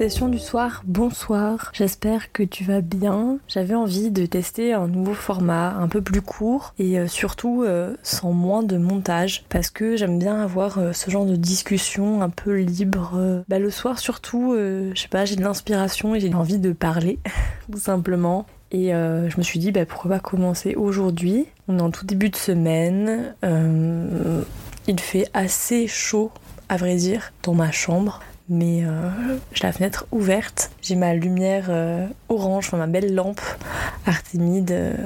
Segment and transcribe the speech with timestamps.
[0.00, 1.72] Session du soir, bonsoir.
[1.74, 3.36] J'espère que tu vas bien.
[3.48, 7.94] J'avais envie de tester un nouveau format, un peu plus court et euh, surtout euh,
[8.02, 12.30] sans moins de montage parce que j'aime bien avoir euh, ce genre de discussion un
[12.30, 13.44] peu libre.
[13.50, 17.18] Bah, le soir surtout, je sais pas, j'ai de l'inspiration et j'ai envie de parler
[17.70, 18.46] tout simplement.
[18.72, 21.44] Et je me suis dit, bah, pourquoi pas commencer aujourd'hui?
[21.68, 23.34] On est en tout début de semaine.
[24.88, 26.30] il fait assez chaud,
[26.70, 29.08] à vrai dire, dans ma chambre mais euh,
[29.52, 30.72] j'ai la fenêtre ouverte.
[30.82, 33.40] J'ai ma lumière euh, orange, enfin ma belle lampe
[34.04, 34.96] Artemide euh,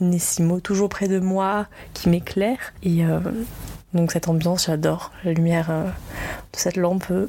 [0.00, 2.74] Nessimo toujours près de moi qui m'éclaire.
[2.82, 3.02] Et
[3.92, 5.12] donc cette ambiance, j'adore.
[5.24, 7.28] La lumière de cette lampe me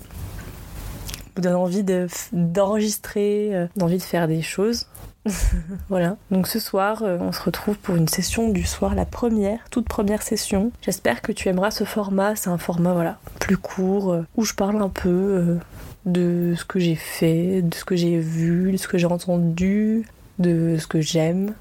[1.35, 1.83] donne envie
[2.31, 4.87] d'enregistrer, d'envie de faire des choses.
[5.89, 6.17] voilà.
[6.31, 9.87] Donc ce soir, euh, on se retrouve pour une session du soir, la première, toute
[9.87, 10.71] première session.
[10.81, 12.35] J'espère que tu aimeras ce format.
[12.35, 15.57] C'est un format voilà plus court euh, où je parle un peu euh,
[16.05, 20.05] de ce que j'ai fait, de ce que j'ai vu, de ce que j'ai entendu,
[20.39, 21.53] de ce que j'aime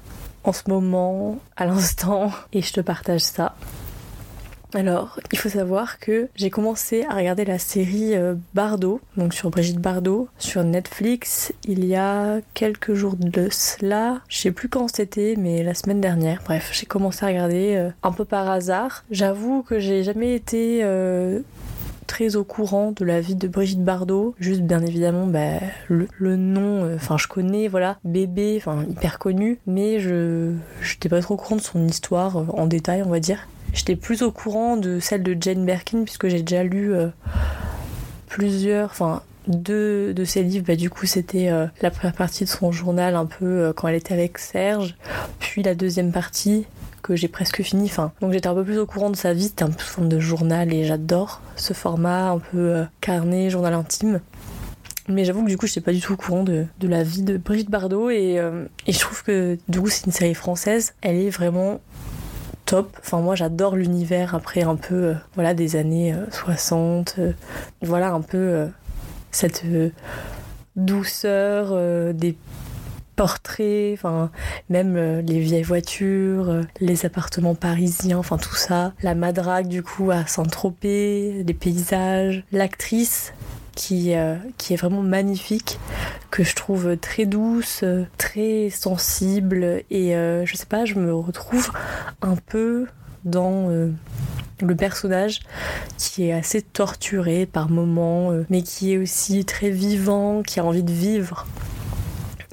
[0.43, 3.55] en ce moment, à l'instant, et je te partage ça.
[4.73, 9.49] Alors, il faut savoir que j'ai commencé à regarder la série euh, Bardot, donc sur
[9.49, 14.21] Brigitte Bardot, sur Netflix, il y a quelques jours de cela.
[14.29, 16.41] Je sais plus quand c'était, mais la semaine dernière.
[16.45, 19.03] Bref, j'ai commencé à regarder euh, un peu par hasard.
[19.11, 21.41] J'avoue que j'ai jamais été euh,
[22.07, 24.35] très au courant de la vie de Brigitte Bardot.
[24.39, 29.99] Juste bien évidemment bah, le, nom, enfin je connais, voilà, bébé, enfin hyper connu, mais
[29.99, 33.47] je n'étais pas trop au courant de son histoire en détail on va dire.
[33.73, 37.07] J'étais plus au courant de celle de Jane Birkin puisque j'ai déjà lu euh,
[38.27, 40.65] plusieurs, enfin deux de ses livres.
[40.67, 43.87] Bah, du coup, c'était euh, la première partie de son journal un peu euh, quand
[43.87, 44.95] elle était avec Serge,
[45.39, 46.65] puis la deuxième partie
[47.01, 47.85] que j'ai presque fini.
[47.85, 49.45] Enfin, donc j'étais un peu plus au courant de sa vie.
[49.45, 54.19] C'était un peu forme de journal et j'adore ce format un peu carnet, journal intime.
[55.07, 57.23] Mais j'avoue que du coup, je n'étais pas du tout au courant de, la vie
[57.23, 58.39] de Brigitte Bardot et,
[58.85, 60.93] et je trouve que du coup, c'est une série française.
[61.01, 61.81] Elle est vraiment
[62.73, 67.15] Enfin, moi, j'adore l'univers après un peu, euh, voilà, des années 60.
[67.17, 67.33] Euh, euh,
[67.81, 68.69] voilà, un peu
[69.31, 69.63] cette
[70.75, 72.35] douceur des
[73.15, 74.31] portraits, enfin
[74.69, 80.25] même les vieilles voitures, les appartements parisiens, enfin tout ça, la madrague du coup à
[80.25, 83.33] Saint-Tropez, les paysages, l'actrice
[83.75, 84.13] qui,
[84.57, 85.79] qui est vraiment magnifique,
[86.29, 87.83] que je trouve très douce,
[88.17, 91.71] très sensible et je sais pas, je me retrouve
[92.21, 92.87] un peu
[93.25, 93.91] dans euh,
[94.59, 95.41] le personnage
[95.97, 100.65] qui est assez torturé par moments, euh, mais qui est aussi très vivant, qui a
[100.65, 101.47] envie de vivre.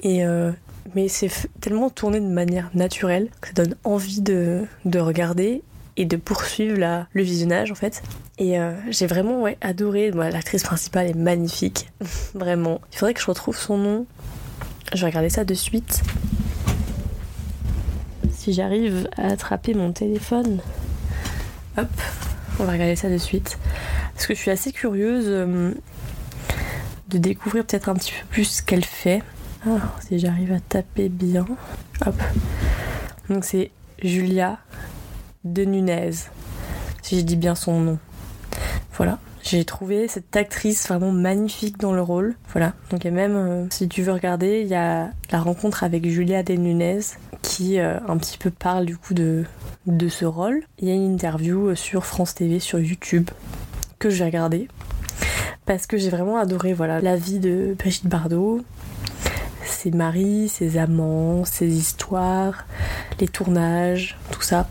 [0.01, 0.51] Et euh,
[0.95, 1.29] mais c'est
[1.61, 5.61] tellement tourné de manière naturelle que ça donne envie de, de regarder
[5.97, 8.01] et de poursuivre la, le visionnage en fait.
[8.39, 8.57] Et
[8.89, 10.11] j'ai vraiment adoré.
[10.11, 11.91] L'actrice principale est magnifique,
[12.33, 12.79] vraiment.
[12.91, 14.05] Il faudrait que je retrouve son nom.
[14.93, 16.01] Je vais regarder ça de suite
[18.39, 20.61] si j'arrive à attraper mon téléphone.
[21.77, 21.89] Hop,
[22.59, 23.59] on va regarder ça de suite.
[24.13, 25.73] Parce que je suis assez curieuse euh,
[27.09, 29.21] de découvrir peut-être un petit peu plus ce qu'elle fait.
[29.67, 31.45] Ah, si j'arrive à taper bien.
[32.05, 32.15] Hop.
[33.29, 34.57] Donc c'est Julia
[35.43, 36.11] de Nunez.
[37.01, 37.99] Si je dis bien son nom.
[38.99, 39.17] Voilà.
[39.41, 42.35] J'ai trouvé cette actrice vraiment magnifique dans le rôle.
[42.51, 42.73] Voilà.
[42.91, 46.43] Donc, et même, euh, si tu veux regarder, il y a la rencontre avec Julia
[46.43, 46.99] de Nunez
[47.41, 49.45] qui euh, un petit peu parle du coup de,
[49.87, 50.63] de ce rôle.
[50.79, 53.29] Il y a une interview euh, sur France TV, sur YouTube,
[53.99, 54.67] que je vais regarder.
[55.65, 58.65] Parce que j'ai vraiment adoré voilà, la vie de Brigitte Bardot,
[59.63, 62.65] ses maris, ses amants, ses histoires,
[63.21, 64.67] les tournages, tout ça.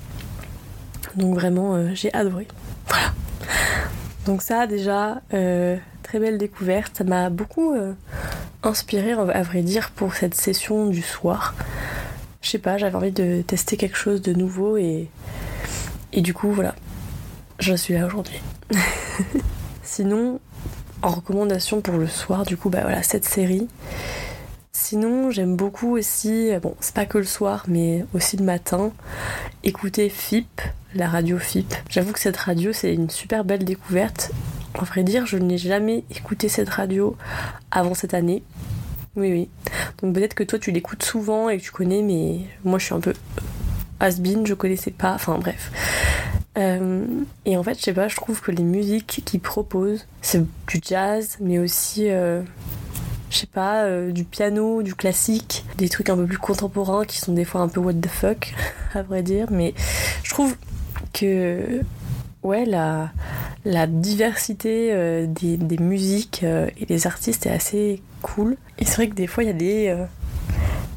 [1.16, 2.46] Donc vraiment, j'ai adoré.
[4.28, 6.98] Donc ça déjà, très belle découverte.
[6.98, 7.74] Ça m'a beaucoup
[8.62, 11.54] inspiré, à vrai dire, pour cette session du soir
[12.48, 15.08] je sais pas, j'avais envie de tester quelque chose de nouveau et,
[16.12, 16.75] et du coup, voilà,
[17.58, 18.40] je suis là aujourd'hui.
[19.82, 20.40] Sinon,
[21.02, 23.69] en recommandation pour le soir, du coup, bah voilà, cette série.
[24.90, 28.90] Sinon, j'aime beaucoup aussi, bon, c'est pas que le soir, mais aussi le matin,
[29.62, 30.62] écouter FIP,
[30.94, 31.75] la radio FIP.
[31.90, 34.31] J'avoue que cette radio, c'est une super belle découverte.
[34.79, 37.19] En vrai dire, je n'ai jamais écouté cette radio
[37.70, 38.43] avant cette année.
[39.14, 39.50] Oui, oui.
[40.00, 42.94] Donc peut-être que toi tu l'écoutes souvent et que tu connais, mais moi je suis
[42.94, 43.12] un peu
[44.00, 45.70] has-been, je connaissais pas, enfin bref.
[46.56, 47.05] Euh,
[47.44, 50.81] et en fait, je sais pas, je trouve que les musiques qu'ils proposent, c'est du
[50.82, 52.41] jazz, mais aussi, euh,
[53.30, 57.19] je sais pas, euh, du piano, du classique, des trucs un peu plus contemporains qui
[57.19, 58.54] sont des fois un peu what the fuck,
[58.94, 59.75] à vrai dire, mais
[60.22, 60.56] je trouve
[61.12, 61.82] que
[63.64, 68.56] la, diversité euh, des, musiques euh, et des artistes est assez cool.
[68.78, 69.96] Et c'est vrai que des fois, il y a des,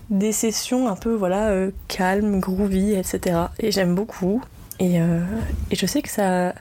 [0.09, 1.53] des sessions un peu voilà,
[1.87, 3.39] calmes, groovy, etc.
[3.59, 4.41] Et j'aime beaucoup.
[4.83, 6.55] Et, et, je sais que ça,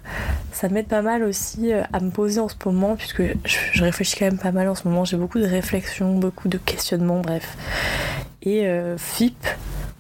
[0.53, 4.27] ça m'aide pas mal aussi à me poser en ce moment, puisque je, réfléchis quand
[4.27, 5.07] même pas mal en ce moment.
[5.07, 7.57] J'ai beaucoup de réflexions, beaucoup de questionnements, bref.
[8.43, 8.69] Et
[8.99, 9.47] FIP,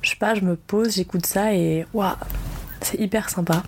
[0.03, 2.15] je sais pas, je me pose, j'écoute ça et waouh,
[2.81, 3.63] c'est hyper sympa.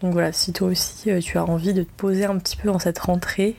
[0.00, 2.70] Donc voilà, si toi aussi euh, tu as envie de te poser un petit peu
[2.70, 3.56] en cette rentrée,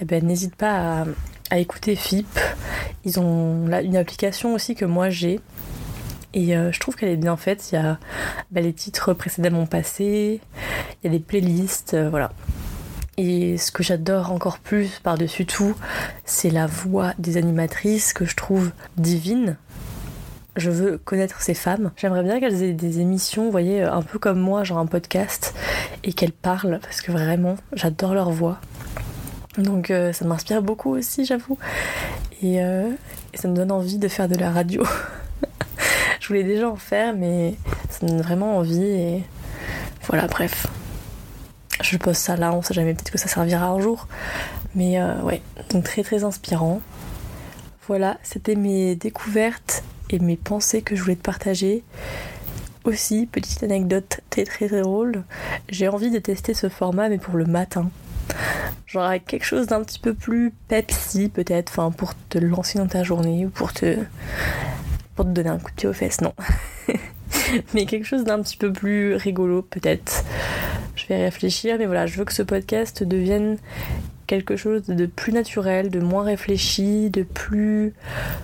[0.00, 1.04] eh ben, n'hésite pas
[1.50, 2.26] à, écouter FIP.
[3.04, 5.40] Ils ont une application aussi que moi j'ai.
[6.34, 7.72] Et euh, je trouve qu'elle est bien faite.
[7.72, 7.98] Il y a
[8.50, 10.40] bah, les titres précédemment passés,
[11.02, 12.32] il y a des playlists, euh, voilà.
[13.16, 15.74] Et ce que j'adore encore plus par-dessus tout,
[16.24, 19.56] c'est la voix des animatrices que je trouve divine
[20.56, 21.90] je veux connaître ces femmes.
[21.96, 25.54] J'aimerais bien qu'elles aient des émissions, vous voyez, un peu comme moi, genre un podcast,
[26.04, 28.60] et qu'elles parlent, parce que vraiment, j'adore leur voix.
[29.58, 31.58] Donc euh, ça m'inspire beaucoup aussi, j'avoue.
[32.42, 32.90] Euh,
[33.32, 34.84] et, ça me donne envie de faire de la radio.
[36.24, 37.54] je voulais déjà en faire, mais
[37.90, 39.22] ça me donne vraiment envie, et
[40.06, 40.66] voilà, bref.
[41.82, 44.08] Je pose ça là, on sait jamais, peut-être que ça servira un jour.
[44.74, 46.80] Mais euh, ouais, donc très très inspirant.
[47.88, 51.84] Voilà, c'était mes découvertes et mes pensées que je voulais te partager.
[52.84, 55.24] Aussi, petite anecdote très très drôle,
[55.68, 57.90] j'ai envie de tester ce format mais pour le matin.
[58.86, 62.86] Genre avec quelque chose d'un petit peu plus Pepsi peut-être, enfin pour te lancer dans
[62.86, 63.98] ta journée ou pour te
[65.14, 66.34] pour te donner un coup de pied aux fesses, non.
[67.74, 70.24] mais quelque chose d'un petit peu plus rigolo peut-être.
[70.96, 73.58] Je vais réfléchir, mais voilà, je veux que ce podcast devienne
[74.26, 77.92] quelque chose de plus naturel, de moins réfléchi, de plus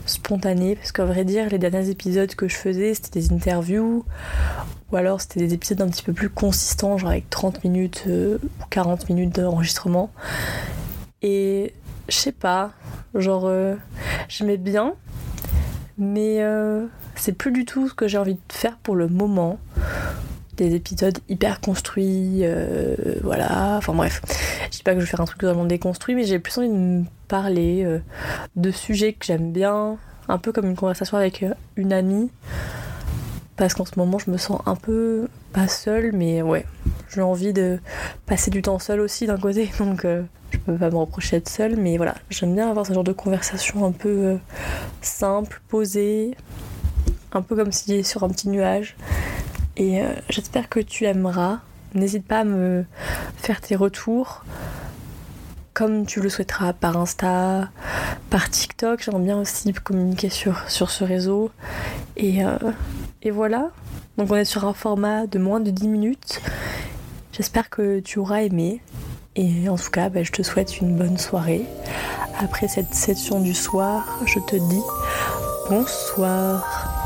[0.07, 0.77] spontané.
[0.77, 4.05] Parce qu'à vrai dire, les derniers épisodes que je faisais, c'était des interviews,
[4.91, 8.39] ou alors c'était des épisodes un petit peu plus consistants, genre avec 30 minutes euh,
[8.43, 10.11] ou 40 minutes d'enregistrement.
[11.23, 11.75] Et
[12.09, 12.73] je sais pas,
[13.15, 13.77] genre euh,
[14.29, 14.95] j'aimais bien,
[16.01, 19.61] mais euh, c'est plus du tout ce que j'ai envie de faire pour le moment
[20.57, 24.21] des épisodes hyper construits, euh, voilà, enfin bref.
[24.65, 26.69] Je dis pas que je vais faire un truc totalement déconstruit, mais j'ai plus envie
[26.69, 27.99] de me parler euh,
[28.57, 29.97] de sujets que j'aime bien,
[30.29, 31.45] un peu comme une conversation avec
[31.77, 32.31] une amie.
[33.57, 36.65] Parce qu'en ce moment, je me sens un peu pas seule, mais ouais,
[37.13, 37.79] j'ai envie de
[38.27, 41.77] passer du temps seule aussi d'un côté, donc je peux pas me reprocher d'être seule,
[41.77, 44.39] mais voilà, j'aime bien avoir ce genre de conversation un peu
[45.01, 46.37] simple, posée,
[47.33, 48.97] un peu comme si sur un petit nuage.
[49.77, 51.61] Et euh, j'espère que tu aimeras.
[51.95, 52.85] N'hésite pas à me
[53.37, 54.45] faire tes retours
[55.73, 57.71] comme tu le souhaiteras par Insta,
[58.29, 59.03] par TikTok.
[59.03, 61.51] J'aimerais bien aussi communiquer sur, sur ce réseau.
[62.17, 62.59] Et, euh,
[63.23, 63.71] et voilà.
[64.19, 66.43] Donc on est sur un format de moins de 10 minutes.
[67.41, 68.83] J'espère que tu auras aimé.
[69.35, 71.65] Et en tout cas, bah, je te souhaite une bonne soirée.
[72.39, 74.83] Après cette session du soir, je te dis
[75.71, 77.00] bonsoir.